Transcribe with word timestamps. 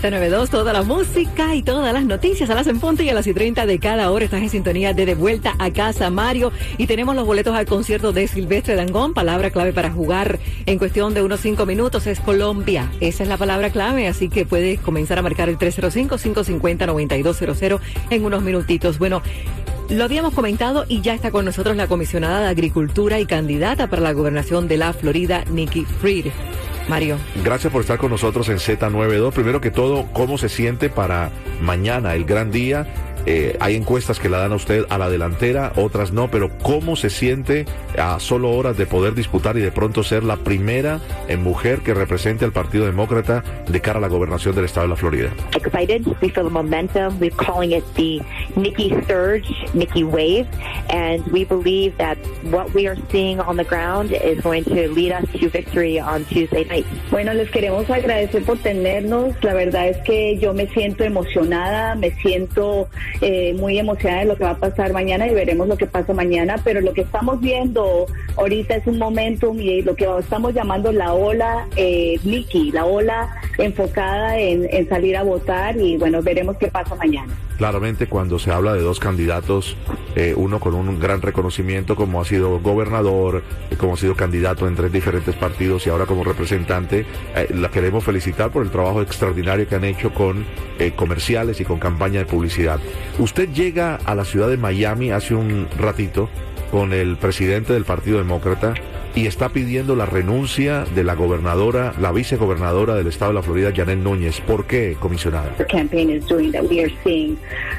Z92, 0.00 0.48
toda 0.48 0.72
la 0.72 0.82
música 0.82 1.54
y 1.54 1.62
todas 1.62 1.92
las 1.92 2.06
noticias 2.06 2.48
a 2.48 2.54
las 2.54 2.66
en 2.66 2.80
punto 2.80 3.02
y 3.02 3.10
a 3.10 3.14
las 3.14 3.26
y 3.26 3.34
30 3.34 3.66
de 3.66 3.78
cada 3.78 4.10
hora. 4.10 4.24
Estás 4.24 4.40
en 4.40 4.48
sintonía 4.48 4.94
de 4.94 5.04
De 5.04 5.14
Vuelta 5.14 5.54
a 5.58 5.70
Casa, 5.70 6.08
Mario. 6.08 6.50
Y 6.78 6.86
tenemos 6.86 7.14
los 7.14 7.26
boletos 7.26 7.54
al 7.54 7.66
concierto 7.66 8.10
de 8.12 8.26
Silvestre 8.26 8.74
Dangón. 8.74 9.12
Palabra 9.12 9.50
clave 9.50 9.74
para 9.74 9.90
jugar 9.90 10.38
en 10.64 10.78
cuestión 10.78 11.12
de 11.12 11.20
unos 11.22 11.40
cinco 11.40 11.66
minutos 11.66 12.06
es 12.06 12.20
Colombia. 12.20 12.90
Esa 13.00 13.22
es 13.22 13.28
la 13.28 13.36
palabra 13.36 13.68
clave, 13.70 14.08
así 14.08 14.30
que 14.30 14.46
puedes 14.46 14.80
comenzar 14.80 15.18
a 15.18 15.22
marcar 15.22 15.50
el 15.50 15.58
305-550-9200 15.58 17.80
en 18.08 18.24
unos 18.24 18.42
minutitos. 18.42 18.98
Bueno, 18.98 19.20
lo 19.90 20.04
habíamos 20.04 20.32
comentado 20.32 20.86
y 20.88 21.02
ya 21.02 21.12
está 21.12 21.30
con 21.30 21.44
nosotros 21.44 21.76
la 21.76 21.86
comisionada 21.86 22.40
de 22.40 22.48
Agricultura 22.48 23.20
y 23.20 23.26
candidata 23.26 23.88
para 23.88 24.00
la 24.00 24.12
gobernación 24.12 24.68
de 24.68 24.78
la 24.78 24.94
Florida, 24.94 25.44
Nikki 25.50 25.84
Fried. 25.84 26.28
Mario. 26.88 27.18
Gracias 27.44 27.72
por 27.72 27.82
estar 27.82 27.98
con 27.98 28.10
nosotros 28.10 28.48
en 28.48 28.58
Z92. 28.58 29.32
Primero 29.32 29.60
que 29.60 29.70
todo, 29.70 30.06
¿cómo 30.12 30.38
se 30.38 30.48
siente 30.48 30.88
para 30.90 31.30
mañana, 31.60 32.14
el 32.14 32.24
gran 32.24 32.50
día? 32.50 32.86
Eh, 33.26 33.56
hay 33.60 33.76
encuestas 33.76 34.18
que 34.18 34.28
la 34.28 34.38
dan 34.38 34.52
a 34.52 34.56
usted 34.56 34.84
a 34.88 34.98
la 34.98 35.08
delantera, 35.08 35.72
otras 35.76 36.12
no, 36.12 36.30
pero 36.30 36.50
¿cómo 36.62 36.96
se 36.96 37.10
siente 37.10 37.66
a 37.98 38.18
solo 38.20 38.50
horas 38.50 38.76
de 38.76 38.86
poder 38.86 39.14
disputar 39.14 39.56
y 39.56 39.60
de 39.60 39.70
pronto 39.70 40.02
ser 40.02 40.24
la 40.24 40.36
primera 40.36 41.00
en 41.28 41.42
mujer 41.42 41.80
que 41.80 41.94
represente 41.94 42.44
al 42.44 42.52
Partido 42.52 42.86
Demócrata 42.86 43.44
de 43.68 43.80
cara 43.80 43.98
a 43.98 44.00
la 44.02 44.08
gobernación 44.08 44.54
del 44.54 44.64
estado 44.64 44.86
de 44.86 44.90
la 44.90 44.96
Florida? 44.96 45.30
Excited, 45.54 46.06
we 46.20 46.28
feel 46.28 46.44
the 46.44 46.50
momentum. 46.50 47.18
We're 47.20 47.30
calling 47.36 47.72
it 47.72 47.84
the 47.94 48.20
Nikki 48.56 48.90
Surge, 49.06 49.48
Nikki 49.74 50.04
Wave, 50.04 50.46
and 50.90 51.24
we 51.32 51.44
believe 51.44 51.96
that 51.98 52.18
what 52.50 52.72
we 52.74 52.86
are 52.88 52.96
seeing 53.10 53.40
on 53.40 53.56
the 53.56 53.64
ground 53.64 54.12
is 54.12 54.40
going 54.40 54.64
to 54.64 54.88
lead 54.92 55.12
us 55.12 55.24
to 55.40 55.48
victory 55.48 56.00
on 56.00 56.24
Tuesday 56.26 56.64
night. 56.64 56.86
Bueno, 57.10 57.32
les 57.34 57.50
queremos 57.50 57.88
agradecer 57.88 58.44
por 58.44 58.58
tenernos. 58.58 59.34
La 59.42 59.54
verdad 59.54 59.88
es 59.88 59.98
que 60.04 60.38
yo 60.38 60.52
me 60.52 60.66
siento 60.68 61.04
emocionada, 61.04 61.94
me 61.94 62.10
siento 62.22 62.88
eh, 63.20 63.54
muy 63.54 63.78
emocionada 63.78 64.20
de 64.22 64.26
lo 64.26 64.36
que 64.36 64.44
va 64.44 64.50
a 64.50 64.58
pasar 64.58 64.92
mañana 64.92 65.26
y 65.26 65.34
veremos 65.34 65.68
lo 65.68 65.76
que 65.76 65.86
pasa 65.86 66.12
mañana, 66.12 66.56
pero 66.64 66.80
lo 66.80 66.92
que 66.92 67.02
estamos 67.02 67.40
viendo 67.40 68.06
ahorita 68.36 68.76
es 68.76 68.86
un 68.86 68.98
momentum 68.98 69.58
y 69.60 69.82
lo 69.82 69.94
que 69.94 70.08
estamos 70.18 70.54
llamando 70.54 70.92
la 70.92 71.12
ola 71.12 71.66
eh, 71.76 72.18
la 72.72 72.84
ola 72.84 73.30
enfocada 73.58 74.38
en, 74.38 74.66
en 74.70 74.88
salir 74.88 75.16
a 75.16 75.22
votar 75.22 75.76
y 75.76 75.96
bueno, 75.96 76.22
veremos 76.22 76.56
qué 76.56 76.68
pasa 76.68 76.94
mañana. 76.94 77.32
Claramente 77.58 78.08
cuando 78.08 78.38
se 78.38 78.50
habla 78.50 78.72
de 78.72 78.80
dos 78.80 78.98
candidatos, 78.98 79.76
eh, 80.16 80.34
uno 80.36 80.58
con 80.58 80.74
un 80.74 80.98
gran 80.98 81.22
reconocimiento 81.22 81.94
como 81.94 82.20
ha 82.20 82.24
sido 82.24 82.60
gobernador, 82.60 83.42
eh, 83.70 83.76
como 83.76 83.94
ha 83.94 83.96
sido 83.96 84.16
candidato 84.16 84.66
en 84.66 84.74
tres 84.74 84.90
diferentes 84.90 85.34
partidos 85.36 85.86
y 85.86 85.90
ahora 85.90 86.06
como 86.06 86.24
representante, 86.24 87.06
eh, 87.36 87.48
la 87.54 87.70
queremos 87.70 88.04
felicitar 88.04 88.50
por 88.50 88.62
el 88.62 88.70
trabajo 88.70 89.02
extraordinario 89.02 89.68
que 89.68 89.76
han 89.76 89.84
hecho 89.84 90.12
con 90.12 90.44
eh, 90.78 90.92
comerciales 90.96 91.60
y 91.60 91.64
con 91.64 91.78
campaña 91.78 92.20
de 92.20 92.26
publicidad. 92.26 92.80
Usted 93.18 93.50
llega 93.52 93.96
a 93.96 94.14
la 94.14 94.24
ciudad 94.24 94.48
de 94.48 94.56
Miami 94.56 95.10
hace 95.10 95.34
un 95.34 95.68
ratito 95.78 96.28
con 96.70 96.92
el 96.92 97.16
presidente 97.16 97.74
del 97.74 97.84
Partido 97.84 98.18
Demócrata 98.18 98.74
y 99.14 99.26
está 99.26 99.50
pidiendo 99.50 99.94
la 99.94 100.06
renuncia 100.06 100.84
de 100.94 101.04
la 101.04 101.14
gobernadora, 101.14 101.92
la 102.00 102.12
vicegobernadora 102.12 102.94
del 102.94 103.06
estado 103.06 103.32
de 103.32 103.34
la 103.34 103.42
Florida, 103.42 103.70
Janet 103.74 103.98
Núñez. 103.98 104.40
¿Por 104.40 104.66
qué, 104.66 104.96
comisionada? 104.98 105.54
The 105.58 105.66
campaign 105.66 106.08
is 106.10 106.26
doing 106.26 106.50
that 106.52 106.64
we 106.64 106.82
are 106.82 106.92
seeing. 107.04 107.38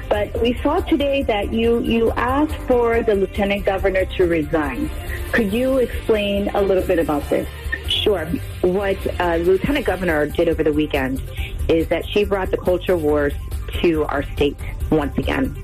But 0.10 0.40
we 0.42 0.54
saw 0.62 0.82
today 0.82 1.24
that 1.24 1.52
you, 1.52 1.82
you 1.82 2.12
asked 2.16 2.56
for 2.68 3.04
the 3.04 3.16
lieutenant 3.16 3.66
governor 3.66 4.06
to 4.18 4.28
resign. 4.28 4.90
Could 5.32 5.52
you 5.52 5.80
explain 5.80 6.52
a 6.54 6.62
little 6.62 6.84
bit 6.86 7.00
about 7.00 7.28
this? 7.30 7.48
Sure. 7.88 8.26
What 8.62 8.98
uh, 9.20 9.38
Lieutenant 9.38 9.86
Governor 9.86 10.28
did 10.28 10.48
over 10.48 10.64
the 10.64 10.74
weekend 10.74 11.22
is 11.68 11.88
that 11.88 12.06
she 12.08 12.26
brought 12.26 12.52
the 12.52 12.58
culture 12.58 12.98
wars 12.98 13.34
to 13.82 14.04
our 14.06 14.24
state 14.36 14.58
once 14.92 15.18
again. 15.18 15.56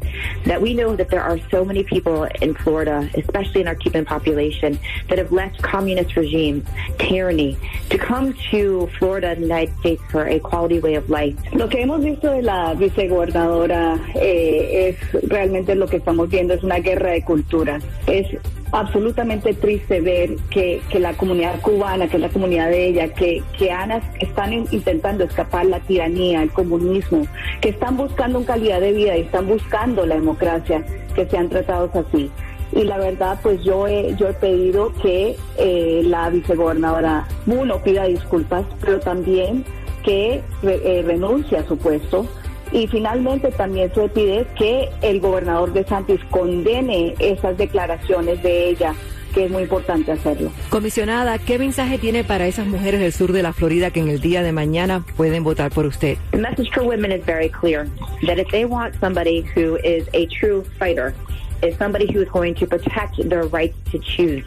That 0.46 0.62
we 0.62 0.74
know 0.74 0.96
that 0.96 1.10
there 1.10 1.22
are 1.22 1.38
so 1.52 1.64
many 1.64 1.84
people 1.84 2.28
in 2.42 2.54
Florida, 2.56 3.10
especially 3.16 3.62
in 3.62 3.68
our 3.68 3.76
Cuban 3.76 4.06
population, 4.06 4.80
that 5.08 5.18
have 5.18 5.32
left 5.32 5.62
communist 5.62 6.16
regimes, 6.16 6.68
tyranny, 6.98 7.58
to 7.90 7.98
come 7.98 8.34
to 8.52 8.88
Florida 9.00 9.30
and 9.30 9.38
the 9.44 9.48
United 9.48 9.78
States 9.80 10.02
for 10.12 10.28
a 10.28 10.40
quality 10.40 10.80
way 10.80 10.96
of 10.96 11.10
life. 11.10 11.36
Lo 11.54 11.68
que 11.68 11.82
hemos 11.82 12.04
visto 12.04 12.32
de 12.32 12.42
la 12.42 12.74
vicegobernadora 12.74 13.98
eh, 14.16 14.90
es 14.90 15.30
realmente 15.30 15.76
lo 15.76 15.88
que 15.88 15.98
estamos 15.98 16.30
viendo, 16.30 16.54
es 16.54 16.64
una 16.64 16.80
guerra 16.80 17.12
de 17.12 17.24
culturas. 17.24 17.84
Es 18.08 18.28
absolutamente 18.72 19.56
triste 19.56 20.00
ver 20.00 20.36
que, 20.52 20.80
que 20.92 21.00
la 21.00 21.14
comunidad 21.14 21.60
cubana, 21.62 22.08
que 22.08 22.18
es 22.18 22.22
la 22.22 22.30
comunidad 22.30 22.70
de 22.70 22.86
ella, 22.88 23.08
que, 23.14 23.42
que 23.58 23.72
han, 23.72 23.92
están 24.20 24.54
in- 24.54 24.68
intentando 24.72 25.24
escapar 25.24 25.66
la 25.66 25.80
tiranía, 25.80 26.44
el 26.44 26.52
comunismo, 26.52 27.26
que 27.62 27.70
están 27.70 27.98
buscando 27.98 28.38
una 28.38 28.48
calidad 28.48 28.80
de 28.80 28.94
vida 28.94 29.18
y 29.18 29.22
están 29.22 29.48
buscando 29.48 30.06
la 30.10 30.16
democracia, 30.16 30.84
que 31.16 31.26
sean 31.28 31.48
tratados 31.50 31.92
así. 31.96 32.30
Y 32.72 32.84
la 32.84 32.98
verdad, 32.98 33.40
pues 33.42 33.64
yo 33.64 33.88
he, 33.88 34.16
yo 34.16 34.28
he 34.28 34.34
pedido 34.34 34.94
que 35.02 35.36
eh, 35.58 36.02
la 36.04 36.30
vicegobernadora, 36.30 37.28
uno, 37.48 37.82
pida 37.82 38.04
disculpas, 38.04 38.64
pero 38.82 39.00
también 39.00 39.64
que 40.04 40.42
re- 40.62 40.82
eh, 40.84 41.02
renuncie 41.04 41.58
a 41.58 41.66
su 41.68 41.78
puesto. 41.78 42.28
Y 42.72 42.86
finalmente 42.86 43.50
también 43.50 43.92
se 43.96 44.08
pide 44.10 44.46
que 44.56 44.90
el 45.02 45.20
gobernador 45.20 45.74
de 45.74 45.84
Santis 45.86 46.20
condene 46.30 47.16
esas 47.18 47.58
declaraciones 47.58 48.44
de 48.44 48.70
ella, 48.70 48.94
que 49.34 49.46
es 49.46 49.52
muy 49.52 49.64
importante 49.64 50.12
hacerlo. 50.12 50.52
Comisionada, 50.70 51.38
¿qué 51.38 51.58
mensaje 51.60 51.98
tiene 51.98 52.24
para 52.24 52.48
esas 52.48 52.68
mujeres 52.68 53.00
del 53.00 53.14
sur 53.14 53.32
de 53.32 53.44
la 53.44 53.54
Florida 53.54 53.92
que 53.92 54.00
en 54.00 54.10
el 54.10 54.20
día 54.20 54.44
de 54.44 54.52
mañana 54.52 55.04
pueden 55.16 55.44
votar 55.44 55.72
por 55.72 55.86
usted? 55.86 56.18
The 56.32 56.38
message 56.38 56.70
for 56.74 56.84
women 56.84 57.12
is 57.12 57.26
very 57.26 57.50
clear 57.50 57.88
that 58.26 58.40
if 58.40 58.50
they 58.52 58.66
want 58.66 58.96
somebody 59.00 59.46
who 59.56 59.78
is 59.84 60.08
a 60.14 60.28
true 60.28 60.64
fighter, 60.78 61.14
is 61.62 61.78
somebody 61.78 62.12
who 62.12 62.22
is 62.22 62.30
going 62.30 62.56
to 62.56 62.66
protect 62.66 63.18
their 63.28 63.44
rights 63.48 63.76
to 63.92 64.00
choose, 64.00 64.46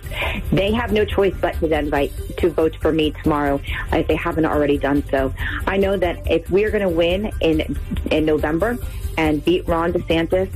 they 0.51 0.73
have 0.73 0.93
no 0.93 1.05
choice 1.05 1.35
but 1.41 1.55
to 1.61 1.69
then 1.69 1.91
vote 1.91 2.11
to 2.39 2.51
vote 2.51 2.75
for 2.81 2.93
me 2.93 3.13
tomorrow 3.23 3.61
if 3.93 4.07
they 4.07 4.17
haven't 4.17 4.47
already 4.47 4.79
done 4.79 5.05
so. 5.11 5.33
I 5.67 5.77
know 5.77 5.97
that 5.97 6.27
if 6.31 6.49
we're 6.51 6.71
going 6.71 6.83
to 6.83 6.89
win 6.89 7.31
in 7.41 7.77
in 8.11 8.25
November 8.25 8.79
and 9.19 9.45
beat 9.45 9.69
Ron 9.69 9.93
DeSantis, 9.93 10.51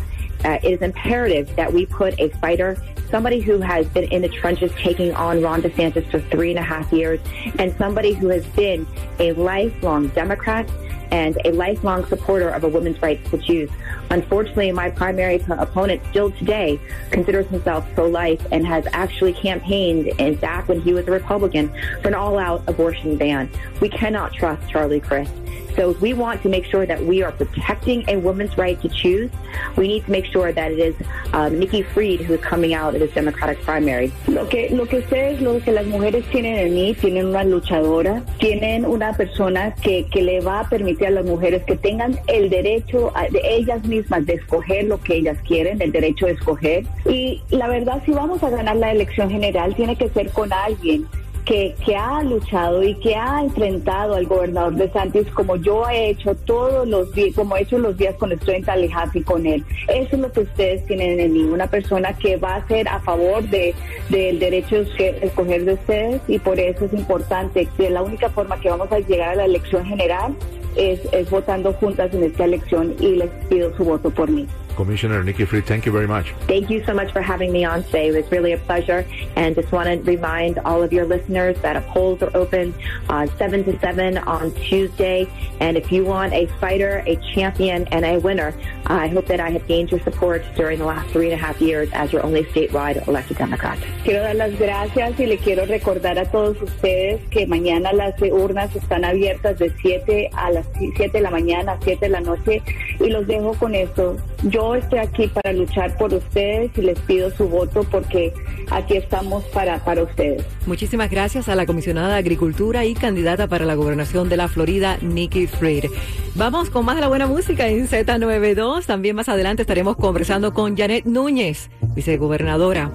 uh, 0.45 0.59
it 0.63 0.73
is 0.73 0.83
imperative 0.83 1.55
that 1.57 1.73
we 1.73 1.87
put 1.87 2.19
a 2.19 2.29
fighter, 2.41 2.77
somebody 3.17 3.41
who 3.41 3.63
has 3.63 3.89
been 3.89 4.05
in 4.13 4.21
the 4.21 4.29
trenches 4.29 4.71
taking 4.77 5.11
on 5.15 5.41
Ron 5.41 5.63
DeSantis 5.63 6.07
for 6.11 6.21
three 6.21 6.51
and 6.51 6.59
a 6.59 6.63
half 6.63 6.93
years, 6.93 7.19
and 7.59 7.75
somebody 7.79 8.13
who 8.13 8.29
has 8.29 8.45
been 8.49 8.87
a 9.19 9.33
lifelong 9.33 10.09
Democrat 10.09 10.71
and 11.11 11.39
a 11.47 11.53
lifelong 11.53 12.05
supporter 12.09 12.51
of 12.51 12.63
a 12.63 12.69
woman's 12.69 13.01
rights 13.01 13.31
to 13.31 13.39
choose. 13.39 13.71
Unfortunately, 14.11 14.71
my 14.71 14.91
primary 14.91 15.37
opponent 15.49 16.03
still 16.11 16.31
today 16.33 16.79
considers 17.11 17.47
himself 17.47 17.87
pro-life 17.95 18.47
and 18.53 18.67
has 18.67 18.87
actually 18.93 19.33
campaigned 19.33 20.13
and 20.21 20.39
back 20.39 20.69
when 20.69 20.83
he 20.83 20.93
was 20.93 21.09
a 21.09 21.11
Republican 21.11 21.73
for 22.03 22.09
an 22.09 22.15
all-out 22.15 22.63
abortion 22.67 23.17
ban. 23.17 23.49
We 23.81 23.89
cannot 23.89 24.35
trust 24.35 24.69
Charlie 24.69 25.01
Crist. 25.01 25.33
So 25.77 25.91
if 25.91 26.01
we 26.01 26.15
want 26.15 26.43
to 26.43 26.49
make 26.49 26.65
sure 26.65 26.87
that 26.87 27.05
we 27.05 27.23
are 27.23 27.33
protecting 27.33 28.05
a 28.09 28.17
woman's 28.17 28.57
right 28.57 28.81
to 28.81 28.89
choose, 28.89 29.31
we 29.77 29.89
need 29.89 30.05
to 30.07 30.11
make 30.11 30.25
sure 30.27 30.51
that 30.53 30.73
it 30.73 30.79
is 30.79 30.95
um, 31.35 31.59
Nikki 31.59 31.83
Fried 31.83 32.21
who 32.21 32.35
is 32.35 32.41
coming 32.41 32.73
out 32.75 32.95
of 32.95 33.01
this 33.01 33.13
Democratic 33.15 33.61
primary. 33.63 34.11
Lo 34.27 34.47
que, 34.49 34.71
lo 34.71 34.87
que 34.87 34.99
ustedes, 35.01 35.41
lo 35.43 35.61
que 35.61 35.73
las 35.73 35.87
mujeres 35.87 36.25
tienen 36.31 36.57
en 36.59 36.75
mí, 36.75 36.95
tienen 36.95 37.27
una 37.27 37.45
luchadora, 37.45 38.23
tienen 38.39 38.85
una 38.87 39.13
persona 39.13 39.75
que, 39.83 40.07
que 40.11 40.23
le 40.23 40.41
va 40.41 40.61
a 40.61 40.69
permitir 40.69 41.09
a 41.09 41.11
las 41.11 41.25
mujeres 41.27 41.63
que 41.65 41.77
tengan 41.77 42.19
el 42.27 42.49
derecho 42.49 43.13
a- 43.15 43.29
de 43.29 43.41
ellas 43.45 43.85
mismas 43.85 44.25
de 44.25 44.35
escoger 44.35 44.85
lo 44.85 44.99
que 45.01 45.17
ellas 45.17 45.37
quieren, 45.47 45.83
el 45.83 45.93
derecho 45.93 46.27
de 46.27 46.33
escoger. 46.33 46.85
Y 47.05 47.43
la 47.51 47.69
verdad, 47.69 48.03
si 48.07 48.13
vamos 48.13 48.43
a 48.43 48.51
ganar 48.51 48.77
la 48.77 48.93
elección 48.93 49.31
general, 49.31 49.75
tiene 49.75 49.97
que 49.97 50.09
ser 50.09 50.31
con 50.31 50.53
alguien 50.53 51.07
que, 51.47 51.75
que 51.85 51.97
ha 51.97 52.23
luchado 52.25 52.83
y 52.83 52.95
que 52.97 53.15
ha 53.15 53.41
enfrentado 53.43 54.17
al 54.17 54.27
gobernador 54.27 54.75
de 54.75 54.91
Santis 54.91 55.29
como 55.29 55.57
yo 55.57 55.89
he 55.89 56.11
hecho 56.11 56.35
todos 56.35 56.87
los 56.87 57.13
días, 57.13 57.35
como 57.37 57.57
he 57.57 57.63
hecho 57.63 57.79
los 57.79 57.97
días 57.97 58.17
cuando 58.19 58.35
estoy 58.35 58.57
en 58.57 58.65
Tallahassee 58.65 59.23
con 59.23 59.47
él. 59.47 59.65
Eso 59.89 60.17
es 60.17 60.19
lo 60.19 60.33
que 60.33 60.41
ustedes 60.41 60.85
tienen 60.87 61.21
en 61.21 61.33
mí, 61.33 61.45
una 61.45 61.69
persona 61.69 62.13
que 62.15 62.37
va 62.37 62.57
a 62.57 62.67
ser 62.67 62.89
a 62.89 63.01
favor 63.01 63.43
de 63.45 63.75
del 64.09 64.39
derecho 64.39 64.85
de 64.85 65.19
escoger 65.23 65.65
de 65.65 65.75
ustedes 65.75 66.21
y 66.29 66.39
por 66.39 66.59
eso 66.59 66.85
es 66.85 66.93
importante 66.93 67.67
que 67.77 67.91
la 67.91 68.03
única 68.03 68.29
forma 68.29 68.61
que 68.61 68.69
vamos 68.69 68.91
a 68.91 68.99
llegar 68.99 69.31
a 69.31 69.35
la 69.37 69.45
elección 69.45 69.85
general 69.85 70.35
es, 70.77 71.01
es 71.13 71.31
votando 71.31 71.73
juntas 71.75 72.13
en 72.13 72.25
esta 72.25 72.45
elección 72.45 72.95
y 73.01 73.17
les 73.17 73.31
pido 73.49 73.75
su 73.77 73.85
voto 73.85 74.11
por 74.11 74.31
mí. 74.31 74.47
Commissioner 74.77 75.23
Nikki 75.25 75.45
Fried, 75.45 75.67
thank 75.67 75.87
you 75.87 75.93
very 75.93 76.07
much. 76.07 76.33
Thank 76.47 76.71
you 76.71 76.85
so 76.85 76.95
much 76.95 77.13
for 77.13 77.21
having 77.21 77.53
me 77.53 77.65
on 77.65 77.83
today. 77.85 78.09
It 78.09 78.23
was 78.23 78.31
really 78.31 78.53
a 78.53 78.59
pleasure. 78.59 79.07
And 79.37 79.55
just 79.55 79.73
want 79.73 79.89
to 79.89 79.97
remind 80.11 80.59
all 80.61 80.83
of 80.83 80.93
your 80.93 81.07
listeners 81.07 81.59
that 81.63 81.85
polls 81.89 82.23
are 82.23 82.35
open 82.37 82.75
uh, 83.09 83.27
7 83.39 83.65
to 83.65 83.79
7 83.81 84.19
on 84.19 84.53
Tuesday. 84.55 85.29
And 85.61 85.77
if 85.77 85.91
you 85.91 86.05
want 86.05 86.33
a 86.33 86.47
fighter, 86.61 87.03
a 87.07 87.17
champion, 87.35 87.87
and 87.89 88.05
a 88.05 88.19
winner, 88.19 88.55
I 88.87 89.09
hope 89.09 89.27
that 89.27 89.41
I 89.41 89.51
have 89.51 89.67
gained 89.67 89.91
your 89.91 90.01
support 90.01 90.45
during 90.57 90.79
the 90.79 90.87
last 90.87 91.09
three 91.11 91.33
and 91.33 91.41
a 91.41 91.45
half 91.45 91.61
years 91.61 91.89
as 91.93 92.13
your 92.13 92.25
only 92.25 92.45
statewide 92.45 93.07
elected 93.09 93.39
Democrat. 93.39 93.79
Quiero 94.05 94.23
dar 94.23 94.37
las 94.37 94.59
gracias 94.59 95.19
y 95.19 95.27
le 95.27 95.39
quiero 95.39 95.67
recordar 95.67 96.19
a 96.19 96.31
todos 96.31 96.61
ustedes 96.63 97.21
que 97.31 97.47
mañana 97.47 97.93
las 97.93 98.21
urnas 98.21 98.75
están 98.75 99.05
abiertas 99.05 99.59
de 99.59 99.73
7 99.81 100.31
a 100.33 100.51
las 100.51 100.67
7 100.79 101.11
de 101.11 101.21
la 101.21 101.31
mañana 101.31 101.73
a 101.73 101.79
7 101.83 102.07
de 102.07 102.09
la 102.09 102.21
noche 102.21 102.63
y 103.01 103.09
los 103.09 103.27
dejo 103.27 103.55
con 103.55 103.75
esto. 103.75 104.17
Yo 104.43 104.75
estoy 104.75 104.99
aquí 104.99 105.29
para 105.29 105.53
luchar 105.53 105.97
por 105.97 106.13
ustedes 106.13 106.71
y 106.77 106.83
les 106.83 106.99
pido 107.01 107.31
su 107.31 107.49
voto 107.49 107.85
porque 107.91 108.35
aquí 108.71 108.97
estamos 108.97 109.45
para, 109.45 109.83
para 109.85 110.03
ustedes. 110.03 110.45
Muchísimas 110.67 111.11
gracias 111.11 111.49
a 111.49 111.55
la 111.55 111.65
comisionada 111.67 112.09
de 112.09 112.17
Agricultura 112.17 112.85
y 112.85 112.95
candidata 112.95 113.49
para 113.49 113.65
la 113.65 113.75
gobernación 113.75 114.29
de 114.29 114.37
la 114.37 114.49
Florida, 114.49 114.99
Nikki 115.01 115.47
Fried. 115.47 115.87
Vamos 116.35 116.71
con 116.71 116.85
más 116.85 116.97
de 116.97 117.01
la 117.01 117.09
buena 117.09 117.27
música 117.27 117.67
en 117.67 117.89
Z92. 117.89 118.85
También 118.85 119.17
más 119.17 119.29
adelante 119.29 119.63
estaremos 119.63 119.97
conversando 119.97 120.53
con 120.53 120.77
Janet 120.77 121.07
Núñez, 121.07 121.71
vicegobernadora. 121.95 122.91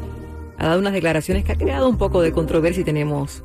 Ha 0.57 0.67
dado 0.67 0.79
unas 0.79 0.93
declaraciones 0.93 1.43
que 1.43 1.53
ha 1.53 1.57
creado 1.57 1.89
un 1.89 1.97
poco 1.97 2.21
de 2.21 2.31
controversia 2.31 2.81
y 2.81 2.85
tenemos 2.85 3.43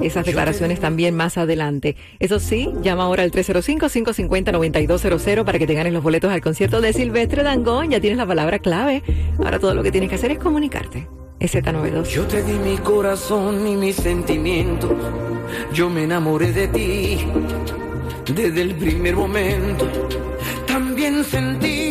esas 0.00 0.26
declaraciones 0.26 0.80
también 0.80 1.14
más 1.14 1.38
adelante. 1.38 1.94
Eso 2.18 2.40
sí, 2.40 2.70
llama 2.82 3.04
ahora 3.04 3.22
al 3.22 3.30
305-550-9200 3.30 5.44
para 5.44 5.58
que 5.58 5.66
te 5.66 5.74
ganes 5.74 5.92
los 5.92 6.02
boletos 6.02 6.32
al 6.32 6.40
concierto 6.40 6.80
de 6.80 6.92
Silvestre 6.92 7.42
Dangón. 7.42 7.90
Ya 7.90 8.00
tienes 8.00 8.18
la 8.18 8.26
palabra 8.26 8.58
clave. 8.58 9.02
Ahora 9.38 9.58
todo 9.58 9.74
lo 9.74 9.82
que 9.82 9.92
tienes 9.92 10.08
que 10.08 10.16
hacer 10.16 10.30
es 10.30 10.38
comunicarte. 10.38 11.08
Es 11.40 11.54
Z92. 11.54 12.04
Yo 12.04 12.26
te 12.26 12.42
di 12.42 12.54
mi 12.54 12.78
corazón 12.78 13.66
y 13.66 13.76
mis 13.76 13.96
sentimientos. 13.96 14.92
Yo 15.72 15.90
me 15.90 16.04
enamoré 16.04 16.52
de 16.52 16.68
ti 16.68 17.18
desde 18.32 18.62
el 18.62 18.74
primer 18.76 19.16
momento. 19.16 19.86
También 20.66 21.24
sentí 21.24 21.83